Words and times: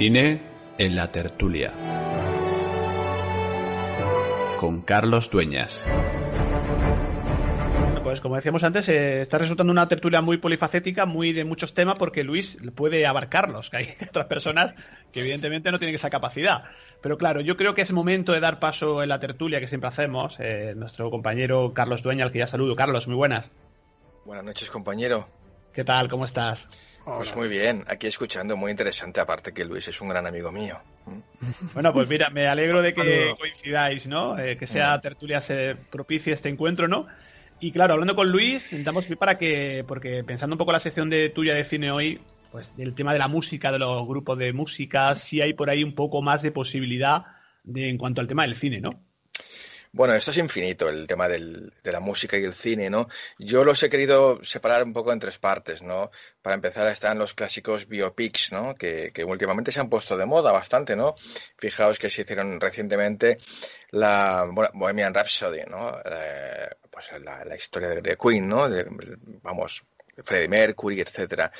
Cine 0.00 0.40
en 0.78 0.96
la 0.96 1.12
tertulia. 1.12 1.74
Con 4.56 4.80
Carlos 4.80 5.30
Dueñas. 5.30 5.86
Pues 8.02 8.22
como 8.22 8.36
decíamos 8.36 8.64
antes, 8.64 8.88
eh, 8.88 9.20
está 9.20 9.36
resultando 9.36 9.70
una 9.70 9.88
tertulia 9.88 10.22
muy 10.22 10.38
polifacética, 10.38 11.04
muy 11.04 11.34
de 11.34 11.44
muchos 11.44 11.74
temas, 11.74 11.96
porque 11.98 12.24
Luis 12.24 12.56
puede 12.74 13.06
abarcarlos, 13.06 13.68
que 13.68 13.76
hay 13.76 13.94
otras 14.08 14.24
personas 14.24 14.74
que 15.12 15.20
evidentemente 15.20 15.70
no 15.70 15.78
tienen 15.78 15.96
esa 15.96 16.08
capacidad. 16.08 16.64
Pero 17.02 17.18
claro, 17.18 17.42
yo 17.42 17.58
creo 17.58 17.74
que 17.74 17.82
es 17.82 17.92
momento 17.92 18.32
de 18.32 18.40
dar 18.40 18.58
paso 18.58 19.02
en 19.02 19.10
la 19.10 19.20
tertulia 19.20 19.60
que 19.60 19.68
siempre 19.68 19.90
hacemos. 19.90 20.36
Eh, 20.40 20.72
nuestro 20.76 21.10
compañero 21.10 21.74
Carlos 21.74 22.02
Dueña, 22.02 22.24
al 22.24 22.32
que 22.32 22.38
ya 22.38 22.46
saludo. 22.46 22.74
Carlos, 22.74 23.06
muy 23.06 23.16
buenas. 23.16 23.50
Buenas 24.24 24.46
noches, 24.46 24.70
compañero. 24.70 25.28
¿Qué 25.74 25.84
tal? 25.84 26.08
¿Cómo 26.08 26.24
estás? 26.24 26.70
Pues 27.04 27.34
muy 27.34 27.48
bien, 27.48 27.84
aquí 27.88 28.06
escuchando, 28.06 28.56
muy 28.56 28.70
interesante, 28.70 29.20
aparte 29.20 29.52
que 29.52 29.64
Luis 29.64 29.88
es 29.88 30.00
un 30.00 30.08
gran 30.08 30.26
amigo 30.26 30.52
mío. 30.52 30.78
Bueno, 31.74 31.92
pues 31.92 32.08
mira, 32.08 32.30
me 32.30 32.46
alegro 32.46 32.82
de 32.82 32.94
que 32.94 33.34
coincidáis, 33.38 34.06
¿no? 34.06 34.38
Eh, 34.38 34.56
que 34.56 34.66
sea 34.66 35.00
tertulia 35.00 35.40
se 35.40 35.76
propicie 35.90 36.32
este 36.32 36.48
encuentro, 36.48 36.88
¿no? 36.88 37.06
Y 37.58 37.72
claro, 37.72 37.94
hablando 37.94 38.16
con 38.16 38.30
Luis, 38.30 38.72
intentamos 38.72 39.06
para 39.18 39.38
que, 39.38 39.84
porque 39.86 40.24
pensando 40.24 40.54
un 40.54 40.58
poco 40.58 40.72
la 40.72 40.80
sección 40.80 41.10
de 41.10 41.28
tuya 41.28 41.54
de 41.54 41.64
cine 41.64 41.90
hoy, 41.90 42.20
pues 42.52 42.74
del 42.76 42.94
tema 42.94 43.12
de 43.12 43.18
la 43.18 43.28
música, 43.28 43.70
de 43.72 43.78
los 43.78 44.06
grupos 44.06 44.38
de 44.38 44.52
música, 44.52 45.14
sí 45.16 45.40
hay 45.40 45.52
por 45.52 45.68
ahí 45.68 45.84
un 45.84 45.94
poco 45.94 46.22
más 46.22 46.42
de 46.42 46.52
posibilidad 46.52 47.24
de, 47.64 47.88
en 47.88 47.98
cuanto 47.98 48.20
al 48.20 48.28
tema 48.28 48.42
del 48.42 48.56
cine, 48.56 48.80
¿no? 48.80 48.90
Bueno, 49.92 50.14
esto 50.14 50.30
es 50.30 50.36
infinito, 50.36 50.88
el 50.88 51.08
tema 51.08 51.26
del, 51.26 51.72
de 51.82 51.92
la 51.92 51.98
música 51.98 52.38
y 52.38 52.44
el 52.44 52.54
cine, 52.54 52.88
¿no? 52.88 53.08
Yo 53.40 53.64
los 53.64 53.82
he 53.82 53.90
querido 53.90 54.38
separar 54.44 54.84
un 54.84 54.92
poco 54.92 55.12
en 55.12 55.18
tres 55.18 55.38
partes, 55.38 55.82
¿no? 55.82 56.12
Para 56.40 56.54
empezar 56.54 56.86
están 56.86 57.18
los 57.18 57.34
clásicos 57.34 57.88
biopics, 57.88 58.52
¿no? 58.52 58.76
Que, 58.76 59.12
últimamente 59.26 59.72
se 59.72 59.80
han 59.80 59.90
puesto 59.90 60.16
de 60.16 60.26
moda 60.26 60.52
bastante, 60.52 60.94
¿no? 60.94 61.16
Fijaos 61.58 61.98
que 61.98 62.08
se 62.08 62.22
hicieron 62.22 62.60
recientemente 62.60 63.38
la 63.90 64.48
Bohemian 64.74 65.12
Rhapsody, 65.12 65.64
¿no? 65.68 65.98
Eh, 66.04 66.68
pues 66.88 67.06
la, 67.22 67.56
historia 67.56 67.88
de, 67.88 68.16
Queen, 68.16 68.48
¿no? 68.48 68.68
Vamos, 69.42 69.82
Freddie 70.22 70.48
Mercury, 70.48 71.00
etcétera. 71.00 71.50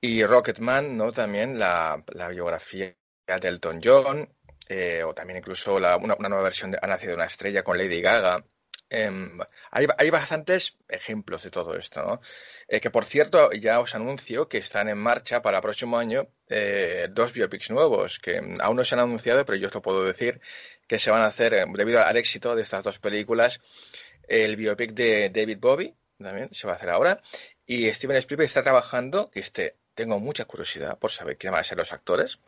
Y 0.00 0.24
Rocketman, 0.24 0.96
¿no? 0.96 1.12
También 1.12 1.56
la, 1.56 2.02
la 2.08 2.28
biografía 2.28 2.96
de 3.26 3.48
Elton 3.48 3.80
John, 3.82 4.28
eh, 4.68 5.02
o 5.04 5.14
también 5.14 5.38
incluso 5.38 5.74
una, 5.74 5.96
nueva 5.98 6.42
versión 6.42 6.70
de 6.70 6.78
Ha 6.80 6.86
nacido 6.86 7.14
una 7.14 7.26
estrella 7.26 7.62
con 7.62 7.78
Lady 7.78 8.00
Gaga. 8.00 8.44
Eh, 8.90 9.10
hay, 9.70 9.86
hay, 9.98 10.10
bastantes 10.10 10.76
ejemplos 10.88 11.42
de 11.42 11.50
todo 11.50 11.74
esto, 11.76 12.02
¿no? 12.02 12.20
Eh, 12.68 12.80
que 12.80 12.90
por 12.90 13.04
cierto, 13.04 13.50
ya 13.52 13.80
os 13.80 13.94
anuncio 13.94 14.48
que 14.48 14.58
están 14.58 14.88
en 14.88 14.98
marcha 14.98 15.42
para 15.42 15.58
el 15.58 15.62
próximo 15.62 15.98
año 15.98 16.28
eh, 16.48 17.08
dos 17.10 17.32
biopics 17.32 17.70
nuevos, 17.70 18.18
que 18.18 18.40
aún 18.60 18.76
no 18.76 18.84
se 18.84 18.94
han 18.94 19.00
anunciado, 19.00 19.44
pero 19.44 19.56
yo 19.58 19.68
os 19.68 19.74
lo 19.74 19.82
puedo 19.82 20.04
decir, 20.04 20.40
que 20.86 20.98
se 20.98 21.10
van 21.10 21.22
a 21.22 21.26
hacer, 21.26 21.54
eh, 21.54 21.64
debido 21.74 22.02
al 22.02 22.16
éxito 22.16 22.54
de 22.54 22.62
estas 22.62 22.82
dos 22.82 22.98
películas, 22.98 23.60
el 24.28 24.56
biopic 24.56 24.92
de 24.92 25.30
David 25.30 25.58
Bowie, 25.58 25.94
también 26.18 26.52
se 26.52 26.66
va 26.66 26.74
a 26.74 26.76
hacer 26.76 26.90
ahora, 26.90 27.22
y 27.66 27.90
Steven 27.92 28.16
Spielberg 28.18 28.46
está 28.46 28.62
trabajando, 28.62 29.30
que 29.30 29.40
este, 29.40 29.76
tengo 29.94 30.18
mucha 30.18 30.44
curiosidad 30.44 30.98
por 30.98 31.10
saber 31.10 31.36
quiénes 31.36 31.52
van 31.52 31.60
a 31.60 31.64
ser 31.64 31.78
los 31.78 31.92
actores, 31.92 32.38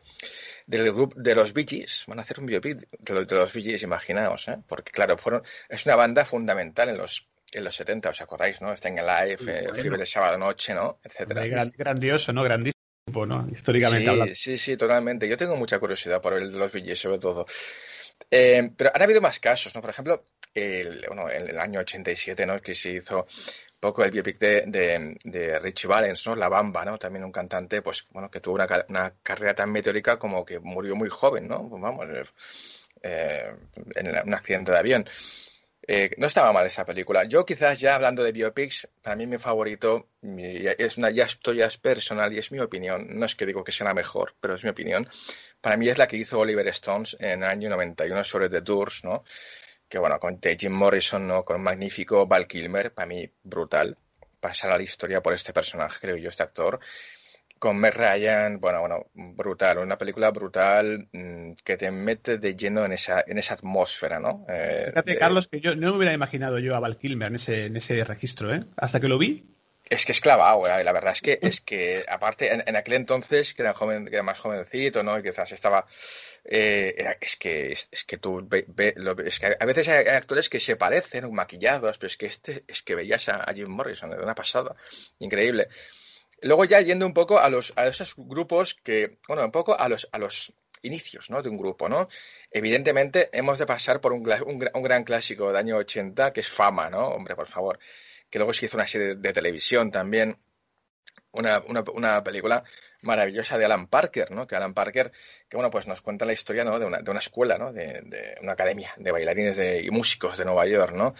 del 0.65 0.91
grupo 0.93 1.19
de 1.19 1.35
los 1.35 1.53
Bee 1.53 1.65
Gees. 1.67 2.03
Van 2.07 2.19
a 2.19 2.21
hacer 2.21 2.39
un 2.39 2.45
biopic 2.45 2.87
de 2.99 3.13
los, 3.13 3.27
de 3.27 3.35
los 3.35 3.53
Bee 3.53 3.63
Gees, 3.63 3.83
imaginaos, 3.83 4.47
¿eh? 4.47 4.57
Porque, 4.67 4.91
claro, 4.91 5.17
fueron, 5.17 5.43
es 5.69 5.85
una 5.85 5.95
banda 5.95 6.25
fundamental 6.25 6.89
en 6.89 6.97
los, 6.97 7.27
en 7.51 7.63
los 7.63 7.75
70, 7.75 8.09
¿os 8.09 8.21
acordáis, 8.21 8.61
no? 8.61 8.73
Está 8.73 8.89
en 8.89 8.99
Alive, 8.99 9.37
sí, 9.37 9.49
eh, 9.49 9.69
Fiebre 9.73 9.97
de 9.97 10.05
Sábado 10.05 10.37
Noche, 10.37 10.73
¿no? 10.73 10.99
Etcétera. 11.03 11.47
Gran, 11.47 11.73
grandioso, 11.75 12.33
¿no? 12.33 12.43
Grandísimo, 12.43 13.25
¿no? 13.25 13.47
Históricamente 13.49 14.03
sí, 14.03 14.09
hablando. 14.09 14.35
Sí, 14.35 14.57
sí, 14.57 14.77
totalmente. 14.77 15.27
Yo 15.27 15.37
tengo 15.37 15.55
mucha 15.55 15.79
curiosidad 15.79 16.21
por 16.21 16.33
el 16.33 16.51
de 16.51 16.57
los 16.57 16.71
Bee 16.71 16.83
Gees, 16.83 16.99
sobre 16.99 17.19
todo. 17.19 17.45
Eh, 18.29 18.71
pero 18.75 18.91
han 18.93 19.01
habido 19.01 19.21
más 19.21 19.39
casos, 19.39 19.73
¿no? 19.73 19.81
Por 19.81 19.91
ejemplo, 19.91 20.25
el, 20.53 21.05
bueno, 21.07 21.29
en 21.29 21.49
el 21.49 21.59
año 21.59 21.79
87, 21.79 22.45
¿no? 22.45 22.59
Que 22.61 22.75
se 22.75 22.91
hizo 22.91 23.27
poco 23.79 24.03
el 24.03 24.11
biopic 24.11 24.39
de, 24.39 25.15
de, 25.23 25.59
Richie 25.59 25.87
Valens, 25.87 26.25
¿no? 26.27 26.35
La 26.35 26.49
Bamba, 26.49 26.83
¿no? 26.85 26.97
También 26.97 27.23
un 27.25 27.31
cantante, 27.31 27.81
pues, 27.81 28.07
bueno, 28.11 28.29
que 28.29 28.39
tuvo 28.39 28.55
una, 28.55 28.67
una 28.89 29.13
carrera 29.23 29.53
tan 29.55 29.71
meteórica 29.71 30.17
como 30.17 30.45
que 30.45 30.59
murió 30.59 30.95
muy 30.95 31.09
joven, 31.09 31.47
¿no? 31.47 31.67
Pues 31.69 31.81
vamos, 31.81 32.07
eh, 33.03 33.53
en 33.95 34.27
un 34.27 34.33
accidente 34.33 34.71
de 34.71 34.77
avión. 34.77 35.07
Eh, 35.89 36.11
no 36.17 36.27
estaba 36.27 36.51
mal 36.51 36.65
esa 36.65 36.83
película. 36.85 37.23
Yo 37.23 37.45
quizás 37.45 37.79
ya 37.79 37.95
hablando 37.95 38.21
de 38.21 38.33
biopics, 38.33 38.89
para 39.01 39.15
mí 39.15 39.25
mi 39.25 39.37
favorito, 39.37 40.09
es 40.21 40.97
una, 40.97 41.11
ya 41.11 41.23
esto 41.23 41.53
ya 41.53 41.67
es 41.67 41.77
personal 41.77 42.33
y 42.33 42.39
es 42.39 42.51
mi 42.51 42.59
opinión, 42.59 43.07
no 43.17 43.25
es 43.25 43.35
que 43.35 43.45
digo 43.45 43.63
que 43.63 43.71
sea 43.71 43.87
la 43.87 43.93
mejor, 43.93 44.35
pero 44.41 44.55
es 44.55 44.63
mi 44.65 44.69
opinión. 44.69 45.07
Para 45.61 45.77
mí 45.77 45.87
es 45.87 45.97
la 45.97 46.07
que 46.07 46.17
hizo 46.17 46.39
Oliver 46.39 46.67
Stones 46.67 47.15
en 47.19 47.43
el 47.43 47.49
año 47.49 47.69
91 47.69 48.23
sobre 48.25 48.49
The 48.49 48.61
Doors, 48.61 49.05
¿no? 49.05 49.23
Que 49.89 49.99
bueno, 49.99 50.19
con 50.19 50.39
Jim 50.41 50.71
Morrison, 50.71 51.27
¿no? 51.27 51.43
con 51.43 51.57
un 51.57 51.63
magnífico 51.63 52.27
Val 52.27 52.47
Kilmer, 52.47 52.93
para 52.93 53.07
mí 53.07 53.29
brutal, 53.43 53.97
pasar 54.39 54.71
a 54.71 54.77
la 54.77 54.83
historia 54.83 55.21
por 55.21 55.33
este 55.33 55.53
personaje, 55.53 55.99
creo 56.01 56.17
yo, 56.17 56.29
este 56.29 56.43
actor. 56.43 56.79
Con 57.59 57.77
Meg 57.77 57.95
Ryan, 57.95 58.59
bueno, 58.59 58.81
bueno, 58.81 59.07
brutal, 59.13 59.79
una 59.79 59.97
película 59.97 60.29
brutal 60.29 61.07
mmm, 61.11 61.53
que 61.63 61.75
te 61.75 61.89
mete 61.89 62.37
de 62.37 62.55
lleno 62.55 62.85
en 62.85 62.91
esa, 62.91 63.23
en 63.25 63.39
esa 63.39 63.55
atmósfera, 63.55 64.19
¿no? 64.19 64.45
Eh, 64.47 64.85
Fíjate, 64.89 65.11
de... 65.11 65.17
Carlos, 65.17 65.47
que 65.47 65.59
yo 65.59 65.75
no 65.75 65.89
me 65.89 65.97
hubiera 65.97 66.13
imaginado 66.13 66.59
yo 66.59 66.75
a 66.75 66.79
Val 66.79 66.97
Kilmer 66.97 67.29
en 67.29 67.35
ese, 67.35 67.65
en 67.65 67.75
ese 67.75 68.03
registro, 68.03 68.53
¿eh? 68.53 68.63
Hasta 68.75 68.99
que 68.99 69.07
lo 69.07 69.17
vi, 69.17 69.56
es 69.89 70.05
que 70.05 70.11
es 70.11 70.21
clavado, 70.21 70.67
¿eh? 70.67 70.83
la 70.83 70.91
verdad 70.91 71.13
es 71.13 71.21
que, 71.21 71.39
es 71.41 71.61
que 71.61 72.05
aparte, 72.07 72.53
en, 72.53 72.63
en, 72.65 72.75
aquel 72.75 72.95
entonces, 72.95 73.53
que 73.53 73.61
era, 73.61 73.73
joven, 73.73 74.05
que 74.05 74.15
era 74.15 74.23
más 74.23 74.39
jovencito, 74.39 75.03
¿no? 75.03 75.17
Y 75.17 75.23
quizás 75.23 75.51
estaba. 75.51 75.85
Eh, 76.43 76.93
era, 76.97 77.17
es 77.19 77.35
que 77.37 77.71
es, 77.71 77.87
es, 77.91 78.03
que 78.03 78.17
tú 78.17 78.45
ve, 78.47 78.65
es 79.25 79.39
que 79.39 79.55
a 79.59 79.65
veces 79.65 79.87
hay 79.87 80.05
actores 80.07 80.49
que 80.49 80.59
se 80.59 80.75
parecen, 80.75 81.31
maquillados, 81.33 81.97
pero 81.97 82.07
es 82.07 82.17
que 82.17 82.25
este, 82.25 82.63
es 82.67 82.83
que 82.83 82.95
veías 82.95 83.29
a, 83.29 83.43
a 83.43 83.53
Jim 83.53 83.69
Morrison 83.69 84.09
de 84.09 84.17
una 84.17 84.35
pasada. 84.35 84.75
Increíble. 85.19 85.69
Luego 86.41 86.65
ya 86.65 86.81
yendo 86.81 87.05
un 87.05 87.13
poco 87.13 87.39
a 87.39 87.49
los, 87.49 87.73
a 87.75 87.87
esos 87.87 88.13
grupos 88.15 88.75
que, 88.83 89.17
bueno, 89.27 89.43
un 89.43 89.51
poco 89.51 89.79
a 89.79 89.89
los, 89.89 90.07
a 90.11 90.19
los 90.19 90.53
inicios, 90.83 91.29
¿no? 91.29 91.41
De 91.41 91.49
un 91.49 91.57
grupo, 91.57 91.89
¿no? 91.89 92.09
Evidentemente 92.51 93.29
hemos 93.33 93.57
de 93.57 93.65
pasar 93.65 93.99
por 94.01 94.13
un, 94.13 94.21
un, 94.45 94.69
un 94.73 94.83
gran 94.83 95.03
clásico 95.03 95.47
del 95.47 95.55
año 95.55 95.77
80, 95.77 96.33
que 96.33 96.41
es 96.41 96.49
Fama, 96.49 96.89
¿no? 96.89 97.07
Hombre, 97.07 97.35
por 97.35 97.47
favor 97.47 97.79
que 98.29 98.39
luego 98.39 98.53
se 98.53 98.65
hizo 98.65 98.77
una 98.77 98.87
serie 98.87 99.15
de, 99.15 99.33
televisión 99.33 99.91
también, 99.91 100.37
una, 101.31 101.61
una, 101.93 102.23
película 102.23 102.63
maravillosa 103.01 103.57
de 103.57 103.65
Alan 103.65 103.87
Parker, 103.87 104.31
¿no? 104.31 104.47
Que 104.47 104.55
Alan 104.55 104.73
Parker, 104.73 105.11
que 105.49 105.57
bueno, 105.57 105.69
pues 105.69 105.87
nos 105.87 106.01
cuenta 106.01 106.25
la 106.25 106.33
historia, 106.33 106.63
¿no? 106.63 106.79
De 106.79 106.85
una, 106.85 106.99
de 106.99 107.11
una 107.11 107.19
escuela, 107.19 107.57
¿no? 107.57 107.71
De, 107.71 108.01
de, 108.05 108.35
una 108.41 108.53
academia 108.53 108.93
de 108.97 109.11
bailarines 109.11 109.83
y 109.83 109.91
músicos 109.91 110.37
de 110.37 110.45
Nueva 110.45 110.65
York, 110.67 110.93
¿no? 110.93 111.13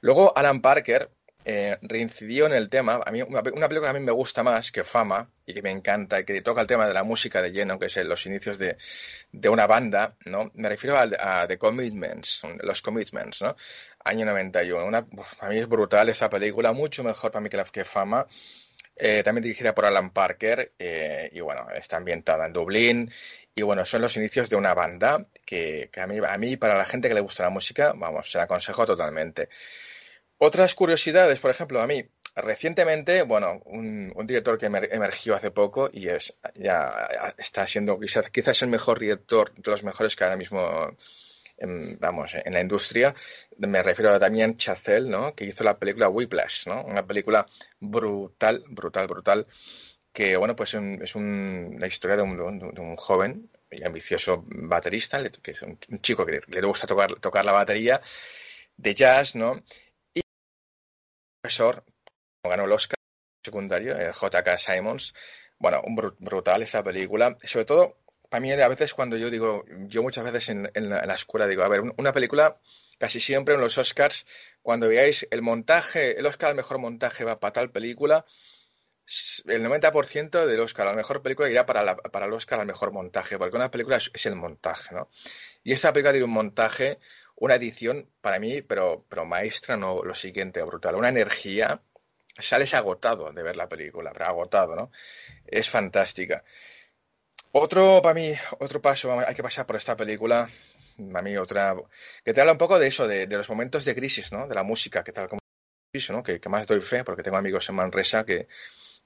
Luego 0.00 0.36
Alan 0.36 0.60
Parker 0.60 1.10
eh, 1.44 1.76
reincidió 1.82 2.46
en 2.46 2.54
el 2.54 2.70
tema, 2.70 3.02
a 3.04 3.10
mí 3.10 3.20
una, 3.20 3.42
película 3.42 3.80
que 3.80 3.86
a 3.86 3.92
mí 3.92 4.00
me 4.00 4.12
gusta 4.12 4.42
más 4.42 4.72
que 4.72 4.82
Fama 4.82 5.30
y 5.44 5.52
que 5.52 5.60
me 5.60 5.70
encanta 5.70 6.20
y 6.20 6.24
que 6.24 6.40
toca 6.40 6.62
el 6.62 6.66
tema 6.66 6.88
de 6.88 6.94
la 6.94 7.04
música 7.04 7.42
de 7.42 7.52
lleno, 7.52 7.78
que 7.78 7.86
es 7.86 7.96
los 7.96 8.24
inicios 8.24 8.56
de, 8.56 8.76
de 9.30 9.48
una 9.50 9.66
banda, 9.66 10.16
¿no? 10.24 10.50
Me 10.54 10.68
refiero 10.70 10.96
a, 10.96 11.42
a 11.42 11.46
The 11.46 11.58
Commitments, 11.58 12.42
los 12.62 12.80
Commitments, 12.80 13.42
¿no? 13.42 13.56
Año 14.04 14.24
91. 14.24 14.86
Una, 14.86 15.06
a 15.40 15.48
mí 15.50 15.58
es 15.58 15.68
brutal 15.68 16.08
esa 16.08 16.30
película, 16.30 16.72
mucho 16.72 17.04
mejor 17.04 17.30
para 17.30 17.42
mí 17.42 17.50
que 17.50 17.84
Fama. 17.84 18.26
Eh, 18.96 19.22
también 19.24 19.42
dirigida 19.42 19.74
por 19.74 19.86
Alan 19.86 20.10
Parker 20.12 20.72
eh, 20.78 21.28
y 21.32 21.40
bueno, 21.40 21.66
está 21.74 21.96
ambientada 21.96 22.46
en 22.46 22.52
Dublín 22.52 23.10
y 23.52 23.62
bueno, 23.62 23.84
son 23.84 24.02
los 24.02 24.16
inicios 24.16 24.48
de 24.48 24.54
una 24.54 24.72
banda 24.72 25.26
que, 25.44 25.90
que 25.92 26.00
a, 26.00 26.04
a 26.04 26.38
mí, 26.38 26.56
para 26.56 26.78
la 26.78 26.84
gente 26.84 27.08
que 27.08 27.14
le 27.14 27.20
gusta 27.20 27.42
la 27.42 27.50
música, 27.50 27.92
vamos, 27.96 28.30
se 28.30 28.38
la 28.38 28.44
aconsejo 28.44 28.86
totalmente. 28.86 29.48
Otras 30.44 30.74
curiosidades, 30.74 31.40
por 31.40 31.50
ejemplo, 31.50 31.80
a 31.80 31.86
mí, 31.86 32.04
recientemente, 32.36 33.22
bueno, 33.22 33.62
un, 33.64 34.12
director 34.26 34.58
que 34.58 34.66
emergió 34.66 35.34
hace 35.34 35.50
poco 35.50 35.88
y 35.90 36.08
es 36.08 36.36
ya 36.54 37.34
está 37.38 37.66
siendo 37.66 37.98
quizás, 37.98 38.28
quizás 38.28 38.60
el 38.60 38.68
mejor 38.68 39.00
director 39.00 39.54
de 39.54 39.70
los 39.70 39.82
mejores 39.84 40.14
que 40.14 40.24
ahora 40.24 40.36
mismo 40.36 40.94
en, 41.56 41.98
vamos, 41.98 42.34
en 42.34 42.52
la 42.52 42.60
industria. 42.60 43.14
Me 43.56 43.82
refiero 43.82 44.10
a 44.10 44.18
Damien 44.18 44.58
Chazelle, 44.58 45.08
¿no? 45.08 45.34
Que 45.34 45.46
hizo 45.46 45.64
la 45.64 45.78
película 45.78 46.10
Whiplash, 46.10 46.66
¿no? 46.66 46.84
Una 46.84 47.06
película 47.06 47.46
brutal, 47.80 48.64
brutal, 48.68 49.06
brutal. 49.06 49.46
Que, 50.12 50.36
bueno, 50.36 50.54
pues 50.54 50.74
es 50.74 51.14
un, 51.14 51.76
la 51.78 51.86
historia 51.86 52.16
de 52.18 52.22
un, 52.22 52.58
de 52.58 52.80
un 52.82 52.96
joven 52.96 53.50
y 53.70 53.82
ambicioso 53.82 54.44
baterista, 54.46 55.26
que 55.30 55.52
es 55.52 55.62
un, 55.62 55.78
chico 56.02 56.26
que 56.26 56.42
le, 56.48 56.60
gusta 56.60 56.86
tocar, 56.86 57.14
tocar 57.14 57.46
la 57.46 57.52
batería 57.52 58.02
de 58.76 58.94
jazz, 58.94 59.34
¿no? 59.36 59.62
Profesor 61.44 61.84
ganó 62.42 62.64
el 62.64 62.72
Oscar 62.72 62.96
secundario, 63.44 63.98
el 63.98 64.12
J.K. 64.12 64.56
Simons. 64.56 65.12
Bueno, 65.58 65.82
un 65.84 65.94
brutal 65.94 66.62
esa 66.62 66.82
película. 66.82 67.36
Sobre 67.44 67.66
todo, 67.66 67.98
para 68.30 68.40
mí 68.40 68.50
a 68.50 68.68
veces 68.68 68.94
cuando 68.94 69.18
yo 69.18 69.28
digo, 69.28 69.62
yo 69.80 70.02
muchas 70.02 70.24
veces 70.24 70.48
en, 70.48 70.88
la, 70.88 71.14
escuela 71.14 71.46
digo, 71.46 71.62
a 71.62 71.68
ver, 71.68 71.82
una 71.98 72.14
película 72.14 72.58
casi 72.98 73.20
siempre 73.20 73.56
en 73.56 73.60
los 73.60 73.76
Oscars, 73.76 74.24
cuando 74.62 74.88
veáis 74.88 75.28
el 75.30 75.42
montaje, 75.42 76.18
el 76.18 76.24
Oscar 76.24 76.48
al 76.48 76.56
mejor 76.56 76.78
montaje 76.78 77.24
va 77.24 77.38
para 77.38 77.52
tal 77.52 77.70
película, 77.70 78.24
el 79.44 79.62
90% 79.62 80.46
del 80.46 80.60
Oscar 80.60 80.86
a 80.86 80.90
la 80.92 80.96
mejor 80.96 81.20
película 81.20 81.50
irá 81.50 81.66
para, 81.66 81.94
para 81.96 82.24
el 82.24 82.32
Oscar 82.32 82.60
al 82.60 82.66
mejor 82.66 82.90
montaje, 82.90 83.36
porque 83.36 83.54
una 83.54 83.70
película 83.70 83.98
es, 83.98 84.26
el 84.26 84.36
montaje, 84.36 84.94
¿no? 84.94 85.10
Y 85.62 85.74
esta 85.74 85.92
película 85.92 86.12
tiene 86.12 86.24
un 86.24 86.30
montaje, 86.30 86.98
una 87.36 87.56
edición 87.56 88.08
para 88.20 88.38
mí, 88.38 88.62
pero, 88.62 89.04
pero 89.08 89.24
maestra, 89.24 89.76
no 89.76 90.02
lo 90.02 90.14
siguiente, 90.14 90.62
brutal, 90.62 90.94
una 90.94 91.08
energía, 91.08 91.80
sales 92.38 92.74
agotado 92.74 93.32
de 93.32 93.42
ver 93.42 93.56
la 93.56 93.68
película, 93.68 94.12
pero 94.12 94.26
agotado, 94.26 94.76
¿no? 94.76 94.90
Es 95.46 95.70
fantástica. 95.70 96.44
Otro, 97.52 98.02
para 98.02 98.14
mí, 98.14 98.32
otro 98.58 98.82
paso, 98.82 99.18
hay 99.20 99.34
que 99.34 99.42
pasar 99.42 99.66
por 99.66 99.76
esta 99.76 99.96
película, 99.96 100.48
para 100.96 101.22
mí 101.22 101.36
otra, 101.36 101.76
que 102.24 102.32
te 102.34 102.40
habla 102.40 102.52
un 102.52 102.58
poco 102.58 102.78
de 102.78 102.88
eso, 102.88 103.06
de, 103.06 103.26
los 103.26 103.48
momentos 103.48 103.84
de 103.84 103.94
crisis, 103.94 104.32
¿no? 104.32 104.48
De 104.48 104.54
la 104.54 104.62
música, 104.62 105.04
que 105.04 105.12
tal 105.12 105.28
como 105.28 105.40
¿no? 106.10 106.22
Que, 106.24 106.40
más 106.48 106.66
doy 106.66 106.80
fe, 106.80 107.04
porque 107.04 107.22
tengo 107.22 107.36
amigos 107.36 107.68
en 107.68 107.76
Manresa 107.76 108.24
que, 108.24 108.48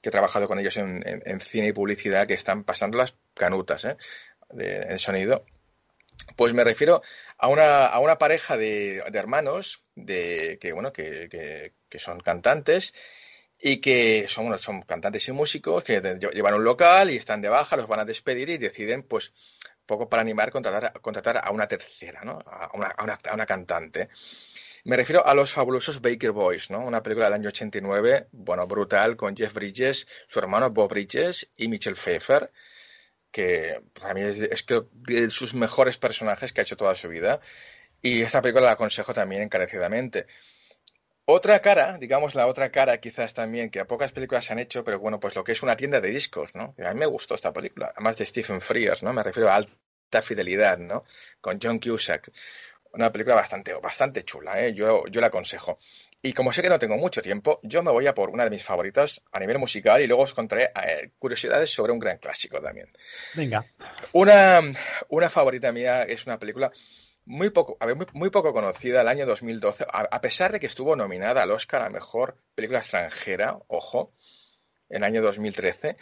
que 0.00 0.08
he 0.08 0.12
trabajado 0.12 0.48
con 0.48 0.58
ellos 0.58 0.76
en, 0.76 1.40
cine 1.40 1.68
y 1.68 1.72
publicidad 1.72 2.26
que 2.26 2.34
están 2.34 2.64
pasando 2.64 2.98
las 2.98 3.14
canutas 3.34 3.84
¿eh? 3.84 3.96
de, 4.50 4.98
sonido. 4.98 5.44
Pues 6.36 6.52
me 6.54 6.64
refiero 6.64 7.02
a 7.36 7.48
una, 7.48 7.86
a 7.86 7.98
una 8.00 8.18
pareja 8.18 8.56
de, 8.56 8.98
hermanos 9.12 9.82
de, 9.94 10.58
que, 10.60 10.72
bueno, 10.72 10.92
que, 10.92 11.28
que, 11.88 11.98
son 11.98 12.20
cantantes 12.20 12.94
y 13.58 13.80
que 13.80 14.26
son, 14.28 14.56
son 14.58 14.82
cantantes 14.82 15.26
y 15.28 15.32
músicos 15.32 15.82
que 15.84 16.00
llevan 16.00 16.54
un 16.54 16.64
local 16.64 17.10
y 17.10 17.16
están 17.16 17.42
de 17.42 17.48
baja, 17.48 17.76
los 17.76 17.88
van 17.88 18.00
a 18.00 18.04
despedir 18.04 18.48
y 18.50 18.58
deciden, 18.58 19.02
pues, 19.02 19.32
poco 19.86 20.08
para 20.08 20.22
animar, 20.22 20.50
contratar, 20.50 20.92
contratar 21.00 21.38
a 21.38 21.50
una 21.50 21.66
tercera, 21.66 22.22
¿no? 22.22 22.38
A 22.46 22.70
una, 22.74 22.88
a 22.88 23.04
una, 23.04 23.18
a 23.24 23.34
una 23.34 23.46
cantante. 23.46 24.08
Me 24.84 24.96
refiero 24.96 25.26
a 25.26 25.34
los 25.34 25.52
fabulosos 25.52 26.00
Baker 26.00 26.30
Boys, 26.30 26.70
¿no? 26.70 26.84
Una 26.84 27.02
película 27.02 27.26
del 27.26 27.34
año 27.34 27.48
89, 27.48 28.28
bueno, 28.32 28.66
brutal, 28.66 29.16
con 29.16 29.36
Jeff 29.36 29.52
Bridges, 29.54 30.06
su 30.28 30.38
hermano 30.38 30.70
Bob 30.70 30.90
Bridges 30.90 31.48
y 31.56 31.68
Michelle 31.68 31.96
Pfeiffer, 31.96 32.50
que 33.38 33.82
para 33.94 34.14
mí 34.14 34.22
es, 34.22 34.64
que 34.64 34.82
de 34.94 35.30
sus 35.30 35.54
mejores 35.54 35.96
personajes 35.96 36.52
que 36.52 36.60
ha 36.60 36.64
hecho 36.64 36.76
toda 36.76 36.96
su 36.96 37.08
vida. 37.08 37.40
Y 38.02 38.22
esta 38.22 38.42
película 38.42 38.66
la 38.66 38.72
aconsejo 38.72 39.14
también 39.14 39.42
encarecidamente. 39.42 40.26
Otra 41.24 41.60
cara, 41.60 41.98
digamos 41.98 42.34
la 42.34 42.48
otra 42.48 42.72
cara 42.72 42.98
quizás 42.98 43.34
también, 43.34 43.70
que 43.70 43.78
a 43.78 43.86
pocas 43.86 44.10
películas 44.10 44.46
se 44.46 44.54
han 44.54 44.58
hecho, 44.58 44.82
pero 44.82 44.98
bueno, 44.98 45.20
pues 45.20 45.36
lo 45.36 45.44
que 45.44 45.52
es 45.52 45.62
una 45.62 45.76
tienda 45.76 46.00
de 46.00 46.08
discos, 46.08 46.52
¿no? 46.56 46.74
A 46.84 46.92
mí 46.92 46.98
me 46.98 47.06
gustó 47.06 47.36
esta 47.36 47.52
película, 47.52 47.92
además 47.94 48.16
de 48.16 48.26
Stephen 48.26 48.60
Frears, 48.60 49.04
¿no? 49.04 49.12
Me 49.12 49.22
refiero 49.22 49.50
a 49.50 49.54
alta 49.54 50.20
fidelidad, 50.20 50.78
¿no? 50.78 51.04
Con 51.40 51.60
John 51.62 51.78
Cusack. 51.78 52.32
Una 52.92 53.12
película 53.12 53.36
bastante, 53.36 53.74
bastante 53.74 54.24
chula, 54.24 54.60
¿eh? 54.60 54.74
yo, 54.74 55.06
yo 55.06 55.20
la 55.20 55.28
aconsejo. 55.28 55.78
Y 56.20 56.32
como 56.32 56.52
sé 56.52 56.62
que 56.62 56.68
no 56.68 56.78
tengo 56.78 56.96
mucho 56.96 57.22
tiempo, 57.22 57.60
yo 57.62 57.82
me 57.82 57.92
voy 57.92 58.06
a 58.08 58.14
por 58.14 58.30
una 58.30 58.44
de 58.44 58.50
mis 58.50 58.64
favoritas 58.64 59.22
a 59.30 59.38
nivel 59.38 59.58
musical 59.58 60.02
y 60.02 60.08
luego 60.08 60.24
os 60.24 60.34
contaré 60.34 60.64
eh, 60.64 61.12
curiosidades 61.18 61.70
sobre 61.70 61.92
un 61.92 62.00
gran 62.00 62.18
clásico 62.18 62.60
también. 62.60 62.88
Venga. 63.34 63.64
Una, 64.12 64.60
una 65.10 65.30
favorita 65.30 65.70
mía 65.70 66.02
es 66.02 66.26
una 66.26 66.38
película 66.38 66.72
muy 67.28 67.50
poco, 67.50 67.76
a 67.78 67.86
ver, 67.86 67.96
muy, 68.14 68.30
poco 68.30 68.52
conocida, 68.52 69.02
el 69.02 69.08
año 69.08 69.26
2012, 69.26 69.86
a, 69.86 70.20
pesar 70.20 70.50
de 70.50 70.58
que 70.58 70.66
estuvo 70.66 70.96
nominada 70.96 71.42
al 71.42 71.50
Oscar 71.50 71.82
a 71.82 71.90
Mejor 71.90 72.38
Película 72.54 72.78
Extranjera, 72.78 73.56
ojo, 73.68 74.14
en 74.88 74.98
el 74.98 75.04
año 75.04 75.22
2013. 75.22 75.98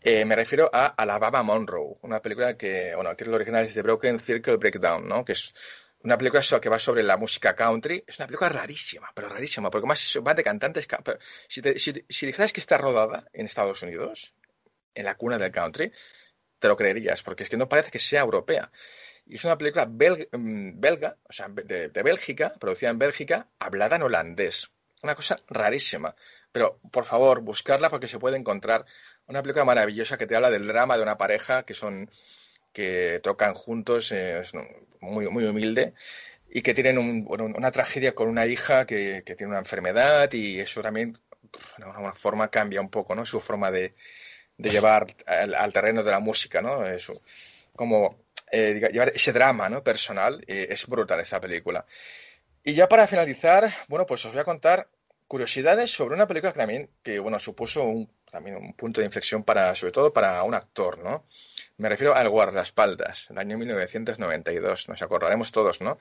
Eh, 0.00 0.24
me 0.24 0.34
refiero 0.34 0.70
a 0.72 0.86
Alabama 0.86 1.42
Monroe, 1.42 1.98
una 2.00 2.20
película 2.20 2.56
que, 2.56 2.94
bueno, 2.94 3.10
el 3.10 3.16
título 3.16 3.36
original 3.36 3.66
es 3.66 3.74
The 3.74 3.82
Broken 3.82 4.18
Circle 4.18 4.56
Breakdown, 4.56 5.06
¿no? 5.06 5.24
Que 5.24 5.32
es 5.32 5.54
una 6.04 6.18
película 6.18 6.42
que 6.60 6.68
va 6.68 6.78
sobre 6.78 7.02
la 7.02 7.16
música 7.16 7.54
country. 7.54 8.04
Es 8.06 8.18
una 8.18 8.26
película 8.26 8.50
rarísima, 8.50 9.10
pero 9.14 9.28
rarísima, 9.28 9.70
porque 9.70 9.86
más 9.86 10.18
va 10.26 10.34
de 10.34 10.42
cantantes. 10.42 10.86
Si, 11.48 11.62
si, 12.08 12.26
dijeras 12.26 12.52
que 12.52 12.60
está 12.60 12.78
rodada 12.78 13.28
en 13.32 13.46
Estados 13.46 13.82
Unidos, 13.82 14.34
en 14.94 15.04
la 15.04 15.16
cuna 15.16 15.38
del 15.38 15.52
country, 15.52 15.92
te 16.58 16.68
lo 16.68 16.76
creerías, 16.76 17.22
porque 17.22 17.44
es 17.44 17.48
que 17.48 17.56
no 17.56 17.68
parece 17.68 17.90
que 17.90 17.98
sea 17.98 18.22
europea. 18.22 18.70
Y 19.26 19.36
es 19.36 19.44
una 19.44 19.56
película 19.56 19.86
mm, 19.86 20.80
belga, 20.80 21.16
o 21.28 21.32
sea, 21.32 21.48
de, 21.48 21.88
Bélgica, 21.88 22.52
producida 22.58 22.90
en 22.90 22.98
Bélgica, 22.98 23.48
hablada 23.58 23.96
en 23.96 24.02
holandés. 24.02 24.70
Una 25.02 25.14
cosa 25.14 25.40
rarísima. 25.48 26.14
Pero, 26.52 26.80
por 26.90 27.04
favor, 27.04 27.40
buscarla 27.40 27.90
porque 27.90 28.08
se 28.08 28.18
puede 28.18 28.36
encontrar. 28.36 28.84
Una 29.26 29.42
película 29.42 29.64
maravillosa 29.64 30.18
que 30.18 30.26
te 30.26 30.36
habla 30.36 30.50
del 30.50 30.66
drama 30.66 30.96
de 30.96 31.02
una 31.02 31.16
pareja 31.16 31.64
que 31.64 31.74
son 31.74 32.10
que 32.72 33.20
tocan 33.22 33.54
juntos, 33.54 34.12
es 34.12 34.52
muy, 35.00 35.28
muy 35.28 35.44
humilde, 35.44 35.94
y 36.54 36.62
que 36.62 36.74
tienen 36.74 36.98
una 36.98 37.70
tragedia 37.72 38.14
con 38.14 38.28
una 38.28 38.46
hija 38.46 38.86
que, 38.86 39.22
tiene 39.22 39.46
una 39.46 39.58
enfermedad 39.58 40.30
y 40.32 40.60
eso 40.60 40.82
también, 40.82 41.18
de 41.78 41.84
alguna 41.84 42.12
forma, 42.12 42.48
cambia 42.48 42.80
un 42.80 42.90
poco 42.90 43.14
¿no? 43.14 43.24
su 43.24 43.40
forma 43.40 43.70
de, 43.70 43.94
llevar 44.58 45.14
al, 45.26 45.72
terreno 45.72 46.02
de 46.02 46.10
la 46.10 46.20
música, 46.20 46.60
¿no? 46.60 46.86
Eso, 46.86 47.14
como 47.74 48.26
eh, 48.50 48.86
llevar 48.92 49.12
ese 49.14 49.32
drama 49.32 49.70
¿no? 49.70 49.82
personal, 49.82 50.44
eh, 50.46 50.66
es 50.70 50.86
brutal 50.86 51.20
esa 51.20 51.40
película. 51.40 51.86
Y 52.62 52.74
ya 52.74 52.86
para 52.86 53.06
finalizar, 53.06 53.74
bueno, 53.88 54.04
pues 54.04 54.24
os 54.26 54.32
voy 54.32 54.40
a 54.40 54.44
contar 54.44 54.88
curiosidades 55.26 55.90
sobre 55.90 56.14
una 56.14 56.26
película 56.26 56.52
que 56.52 56.58
también, 56.58 56.90
que 57.02 57.18
bueno, 57.18 57.38
supuso 57.38 57.82
un, 57.84 58.10
también 58.30 58.56
un 58.56 58.74
punto 58.74 59.00
de 59.00 59.06
inflexión 59.06 59.42
para, 59.42 59.74
sobre 59.74 59.92
todo 59.92 60.12
para 60.12 60.42
un 60.42 60.54
actor, 60.54 60.98
¿no? 60.98 61.24
Me 61.78 61.88
refiero 61.88 62.14
al 62.14 62.28
guardaespaldas, 62.28 63.26
del 63.28 63.38
año 63.38 63.58
1992. 63.58 64.88
Nos 64.88 65.02
acordaremos 65.02 65.52
todos, 65.52 65.80
¿no? 65.80 65.98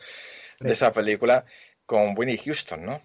De 0.59 0.71
esa 0.71 0.93
película 0.93 1.45
con 1.85 2.17
Winnie 2.17 2.37
Houston, 2.37 2.85
¿no? 2.85 3.01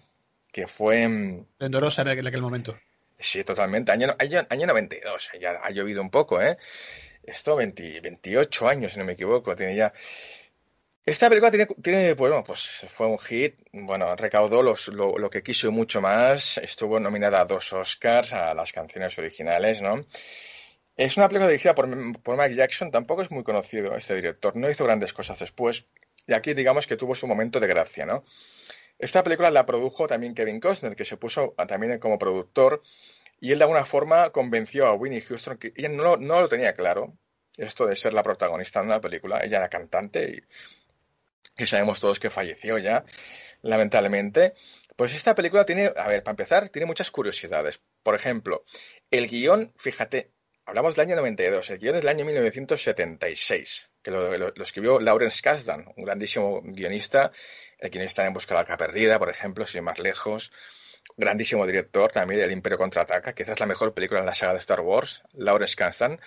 Que 0.51 0.67
fue... 0.67 1.07
Mm, 1.07 1.45
Endorosa 1.59 2.03
en 2.03 2.27
aquel 2.27 2.41
momento. 2.41 2.77
Sí, 3.19 3.43
totalmente. 3.43 3.91
Año, 3.91 4.15
año, 4.19 4.45
año 4.49 4.67
92. 4.67 5.31
Ya 5.39 5.59
ha 5.63 5.71
llovido 5.71 6.01
un 6.01 6.09
poco, 6.09 6.41
¿eh? 6.41 6.57
Esto 7.23 7.55
28 7.55 8.67
años, 8.67 8.93
si 8.93 8.99
no 8.99 9.05
me 9.05 9.13
equivoco. 9.13 9.55
Tiene 9.55 9.75
ya... 9.75 9.91
Esta 11.05 11.29
película 11.29 11.51
tiene, 11.51 11.67
tiene 11.81 12.13
bueno, 12.13 12.43
pues 12.43 12.85
fue 12.89 13.07
un 13.07 13.17
hit, 13.17 13.55
bueno, 13.71 14.13
recaudó 14.17 14.61
los, 14.61 14.89
lo, 14.89 15.17
lo, 15.17 15.29
que 15.29 15.41
quiso 15.41 15.67
y 15.67 15.71
mucho 15.71 16.01
más, 16.01 16.57
estuvo 16.57 16.99
nominada 16.99 17.39
a 17.39 17.45
dos 17.45 17.71
Oscars, 17.71 18.33
a 18.33 18.53
las 18.53 18.73
canciones 18.73 19.17
originales, 19.17 19.81
¿no? 19.81 20.05
Es 20.97 21.15
una 21.15 21.27
película 21.27 21.47
dirigida 21.47 21.75
por, 21.75 21.87
Mike 21.87 22.55
Jackson, 22.55 22.89
tampoco 22.89 23.21
es 23.21 23.29
muy 23.29 23.43
conocido 23.43 23.95
este 23.95 24.15
director, 24.15 24.55
no 24.55 24.67
hizo 24.67 24.83
grandes 24.83 25.13
cosas 25.13 25.37
después, 25.37 25.85
y 26.25 26.33
aquí 26.33 26.55
digamos 26.55 26.87
que 26.87 26.97
tuvo 26.97 27.13
su 27.13 27.27
momento 27.27 27.59
de 27.59 27.67
gracia, 27.67 28.07
¿no? 28.07 28.25
Esta 28.97 29.23
película 29.23 29.51
la 29.51 29.67
produjo 29.67 30.07
también 30.07 30.33
Kevin 30.33 30.59
Costner, 30.59 30.95
que 30.95 31.05
se 31.05 31.15
puso 31.15 31.53
también 31.67 31.99
como 31.99 32.17
productor, 32.17 32.81
y 33.39 33.51
él 33.51 33.59
de 33.59 33.65
alguna 33.65 33.85
forma 33.85 34.31
convenció 34.31 34.87
a 34.87 34.95
Winnie 34.95 35.21
Houston, 35.21 35.59
que 35.59 35.71
ella 35.75 35.89
no, 35.89 36.17
lo 36.17 36.49
tenía 36.49 36.73
claro, 36.73 37.13
esto 37.57 37.85
de 37.85 37.95
ser 37.95 38.15
la 38.15 38.23
protagonista 38.23 38.79
de 38.79 38.87
una 38.87 38.99
película, 38.99 39.41
ella 39.43 39.59
era 39.59 39.69
cantante 39.69 40.43
y 41.59 41.65
sabemos 41.67 41.99
todos 41.99 42.19
que 42.19 42.31
falleció 42.31 42.79
ya, 42.79 43.05
lamentablemente. 43.61 44.55
Pues 44.95 45.13
esta 45.13 45.35
película 45.35 45.63
tiene, 45.63 45.91
a 45.95 46.07
ver, 46.07 46.23
para 46.23 46.31
empezar, 46.31 46.69
tiene 46.69 46.87
muchas 46.87 47.11
curiosidades. 47.11 47.81
Por 48.01 48.15
ejemplo, 48.15 48.63
el 49.11 49.27
guion, 49.27 49.73
fíjate, 49.77 50.31
hablamos 50.67 50.95
del 50.95 51.07
año 51.07 51.15
92, 51.15 51.69
el 51.69 51.79
guion 51.79 51.95
es 51.95 52.01
del 52.01 52.09
año 52.09 52.25
1976, 52.25 53.89
que 54.03 54.11
lo, 54.11 54.53
escribió 54.61 54.99
Lawrence 54.99 55.41
Kasdan, 55.41 55.85
un 55.95 56.03
grandísimo 56.03 56.61
guionista, 56.61 57.31
el 57.79 57.89
guionista 57.89 58.25
en 58.25 58.33
Busca 58.33 58.53
de 58.53 58.67
la 58.67 58.75
Arca 58.75 59.17
por 59.17 59.29
ejemplo, 59.29 59.65
sin 59.65 59.85
más 59.85 59.97
lejos, 59.97 60.51
grandísimo 61.15 61.65
director 61.65 62.11
también 62.11 62.41
del 62.41 62.51
Imperio 62.51 62.77
Contraataca, 62.77 63.33
quizás 63.33 63.59
la 63.61 63.65
mejor 63.65 63.93
película 63.93 64.19
en 64.19 64.25
la 64.25 64.33
saga 64.33 64.53
de 64.53 64.59
Star 64.59 64.81
Wars, 64.81 65.23
Lawrence 65.33 65.75
Kasdan, 65.75 66.19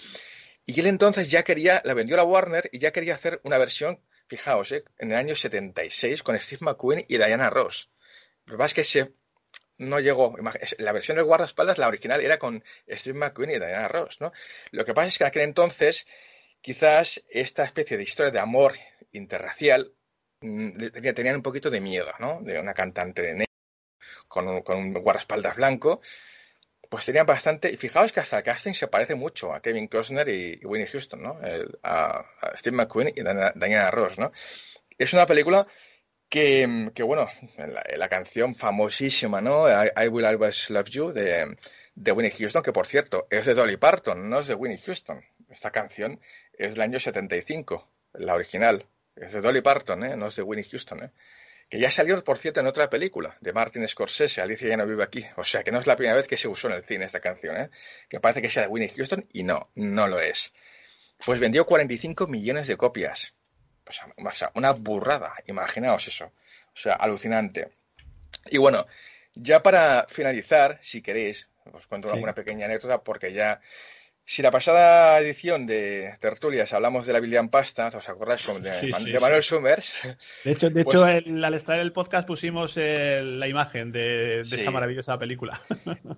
y 0.65 0.81
él 0.81 0.87
entonces 0.87 1.31
ya 1.31 1.43
quería, 1.43 1.83
la 1.85 1.93
vendió 1.93 2.19
a 2.19 2.25
Warner 2.25 2.71
y 2.73 2.79
ya 2.79 2.93
quería 2.93 3.17
hacer 3.17 3.41
una 3.45 3.59
versión, 3.59 4.01
fijaos, 4.27 4.73
eh, 4.73 4.85
en 4.99 5.13
el 5.13 5.19
año 5.19 5.37
76 5.37 6.23
con 6.23 6.41
Steve 6.41 6.61
McQueen 6.63 7.05
y 7.09 7.19
Diana 7.19 7.51
Ross. 7.51 7.91
Lo 8.47 8.55
que 8.55 8.59
pasa 8.59 8.67
es 8.67 8.75
que 8.75 8.85
se 8.85 9.13
no 9.81 9.99
llegó. 9.99 10.37
La 10.79 10.93
versión 10.93 11.17
del 11.17 11.25
guardaespaldas, 11.25 11.79
la 11.79 11.89
original, 11.89 12.21
era 12.21 12.39
con 12.39 12.63
Steve 12.89 13.19
McQueen 13.19 13.51
y 13.51 13.59
Diana 13.59 13.89
Ross, 13.89 14.21
¿no? 14.21 14.33
Lo 14.71 14.85
que 14.85 14.95
pasa 14.95 15.09
es 15.09 15.19
que 15.19 15.25
en 15.25 15.29
aquel 15.29 15.43
entonces, 15.43 16.07
quizás 16.61 17.25
esta 17.29 17.65
especie 17.65 17.97
de 17.97 18.03
historia 18.03 18.31
de 18.31 18.39
amor 18.39 18.75
interracial 19.13 19.93
mm, 20.43 20.77
tenían 21.15 21.37
un 21.37 21.43
poquito 21.43 21.71
de 21.71 21.81
miedo, 21.81 22.13
¿no? 22.19 22.41
De 22.43 22.61
una 22.61 22.75
cantante 22.75 23.23
de 23.23 23.33
negro 23.33 23.47
con 24.29 24.47
un, 24.49 24.63
con 24.63 24.77
un 24.77 24.93
guardaespaldas 24.93 25.57
blanco, 25.57 26.01
pues 26.91 27.07
tenían 27.07 27.27
bastante. 27.27 27.73
Y 27.73 27.77
fijaos 27.79 28.13
que 28.13 28.21
hasta 28.21 28.39
el 28.39 28.45
casting 28.45 28.75
se 28.75 28.89
parece 28.89 29.15
mucho 29.15 29.55
a 29.55 29.63
Kevin 29.63 29.89
Costner 29.89 30.29
y, 30.29 30.61
Winnie 30.65 30.89
Houston, 30.89 31.23
¿no? 31.23 31.41
a, 31.83 32.25
Steve 32.55 32.77
McQueen 32.77 33.09
y 33.17 33.23
Diana 33.23 33.91
Ross, 33.91 34.19
¿no? 34.19 34.31
Es 34.99 35.15
una 35.15 35.27
película 35.27 35.67
que, 36.31 37.03
bueno, 37.03 37.29
la, 37.97 38.09
canción 38.09 38.55
famosísima, 38.55 39.41
¿no? 39.41 39.69
I, 39.69 40.09
Will 40.09 40.25
Always 40.25 40.71
Love 40.71 40.89
You 40.89 41.13
de, 41.13 41.57
de 41.97 42.13
Winnie 42.13 42.31
Houston, 42.31 42.63
que 42.63 42.73
por 42.73 42.87
cierto 42.87 43.27
es 43.31 43.47
de 43.47 43.55
Dolly 43.55 43.77
Parton, 43.77 44.31
no 44.31 44.39
es 44.39 44.47
de 44.47 44.55
Winnie 44.55 44.81
Houston. 44.87 45.25
Esta 45.51 45.73
canción 45.73 46.21
es 46.57 46.73
del 46.73 46.83
año 46.83 47.01
75, 47.01 47.89
la 48.15 48.35
original. 48.35 48.87
Es 49.17 49.33
de 49.33 49.41
Dolly 49.41 49.61
Parton, 49.61 50.05
¿eh? 50.05 50.17
no 50.17 50.29
es 50.29 50.37
de 50.37 50.43
Winnie 50.43 50.69
Houston. 50.71 51.03
¿eh? 51.03 51.11
Que 51.69 51.81
ya 51.81 51.91
salió, 51.91 52.23
por 52.23 52.39
cierto, 52.39 52.61
en 52.61 52.69
otra 52.69 52.89
película 52.89 53.37
de 53.41 53.53
Martin 53.53 53.87
Scorsese, 53.89 54.41
Alicia 54.41 54.69
ya 54.69 54.77
no 54.77 54.87
vive 54.87 55.03
aquí. 55.03 55.27
O 55.37 55.43
sea 55.43 55.65
que 55.65 55.73
no 55.73 55.81
es 55.81 55.89
la 55.89 55.97
primera 55.97 56.17
vez 56.17 56.29
que 56.29 56.37
se 56.37 56.47
usó 56.47 56.69
en 56.69 56.75
el 56.75 56.85
cine 56.85 57.07
esta 57.07 57.21
canción. 57.21 57.57
¿eh? 57.57 57.71
Que 58.09 58.21
parece 58.21 58.41
que 58.41 58.51
sea 58.51 58.63
de 58.63 58.69
Winnie 58.69 58.93
Houston 58.97 59.27
y 59.33 59.43
no, 59.43 59.69
no 59.75 60.07
lo 60.07 60.21
es. 60.21 60.53
Pues 61.25 61.41
vendió 61.41 61.67
45 61.67 62.29
millones 62.29 62.69
de 62.69 62.77
copias 62.77 63.35
o 64.17 64.33
sea, 64.33 64.51
una 64.55 64.73
burrada, 64.73 65.35
imaginaos 65.47 66.07
eso. 66.09 66.33
O 66.73 66.77
sea, 66.77 66.95
alucinante. 66.95 67.71
Y 68.51 68.59
bueno, 68.59 68.87
ya 69.35 69.63
para 69.63 70.07
finalizar, 70.09 70.79
si 70.83 71.03
queréis, 71.03 71.49
os 71.73 71.87
cuento 71.87 72.13
una 72.13 72.35
pequeña 72.35 72.67
anécdota 72.67 73.03
porque 73.03 73.33
ya 73.33 73.61
si 74.31 74.43
la 74.43 74.53
pasada 74.53 75.19
edición 75.19 75.67
de 75.67 76.15
Tertulias 76.21 76.73
hablamos 76.73 77.05
de 77.05 77.13
la 77.13 77.19
William 77.19 77.49
Pasta, 77.49 77.89
¿os 77.89 78.09
acordáis? 78.09 78.47
De, 78.47 79.19
Manuel 79.19 79.43
Summers. 79.43 80.03
De 80.45 80.53
hecho, 80.53 80.71
de 80.71 80.83
hecho 80.83 81.03
pues 81.03 81.03
al 81.03 81.55
estar 81.55 81.75
en 81.75 81.81
el 81.81 81.93
podcast 81.93 82.29
pusimos 82.29 82.77
la 82.77 83.49
imagen 83.49 83.91
de, 83.91 84.43
esa 84.43 84.71
maravillosa 84.71 85.19
película. 85.19 85.61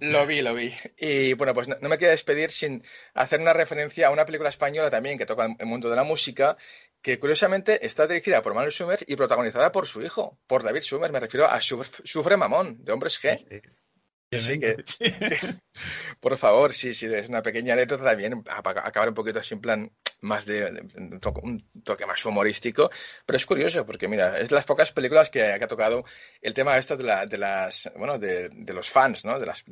Lo 0.01 0.27
vi, 0.27 0.43
lo 0.43 0.53
vi. 0.53 0.75
Y 0.99 1.33
bueno, 1.33 1.55
pues 1.55 1.69
no, 1.69 1.89
me 1.89 1.97
queda 1.97 2.11
despedir 2.11 2.51
sin 2.51 2.85
hacer 3.15 3.41
una 3.41 3.55
referencia 3.55 4.09
a 4.09 4.11
una 4.11 4.27
película 4.27 4.51
española 4.51 4.91
también 4.91 5.17
que 5.17 5.25
toca 5.25 5.47
el 5.59 5.67
mundo 5.67 5.89
de 5.89 5.97
la 5.97 6.05
música, 6.05 6.59
que 7.01 7.19
curiosamente 7.19 7.87
está 7.87 8.07
dirigida 8.07 8.43
por 8.43 8.53
Manuel 8.53 8.73
Summers 8.73 9.07
y 9.09 9.17
protagonizada 9.17 9.73
por 9.73 9.87
su 9.87 10.03
hijo, 10.03 10.39
por 10.47 10.65
David 10.65 10.83
Summers. 10.83 11.15
Me 11.15 11.21
refiero 11.21 11.47
a 11.47 11.63
Sufre 11.63 12.37
Mamón, 12.37 12.85
de 12.85 12.93
Hombres 12.93 13.19
G. 13.23 13.63
Sí, 14.39 14.59
que, 14.59 14.77
por 16.21 16.39
favor, 16.39 16.73
sí, 16.73 16.95
sí, 16.95 17.07
es 17.07 17.29
una 17.29 17.43
pequeña 17.43 17.75
anécdota 17.75 18.05
también, 18.05 18.43
acabar 18.47 19.09
un 19.09 19.15
poquito 19.15 19.39
así 19.39 19.55
en 19.55 19.61
plan 19.61 19.93
más 20.23 20.47
de, 20.47 20.65
un, 20.97 21.19
toque, 21.85 22.07
más 22.07 22.25
humorístico, 22.25 22.91
pero 23.27 23.37
es 23.37 23.45
curioso 23.45 23.85
porque 23.85 24.09
mira, 24.09 24.39
es 24.39 24.49
de 24.49 24.55
las 24.55 24.65
pocas 24.65 24.93
películas 24.93 25.31
que, 25.31 25.43
ha 25.43 25.67
tocado 25.67 26.05
el 26.41 26.55
tema 26.55 26.79
esto 26.79 26.97
de, 26.97 27.05
la, 27.05 27.27
de 27.27 27.39
las, 27.39 27.91
bueno, 27.97 28.19
de, 28.19 28.51
los 28.73 28.89
fans, 28.89 29.25
¿no? 29.25 29.39
De 29.39 29.47
las 29.47 29.65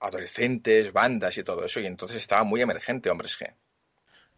adolescentes, 0.00 0.92
bandas 0.92 1.38
y 1.38 1.44
todo 1.44 1.64
eso, 1.64 1.80
y 1.80 1.86
entonces 1.86 2.18
estaba 2.18 2.44
muy 2.44 2.60
emergente 2.60 3.10
Hombres 3.10 3.38
G. 3.38 3.54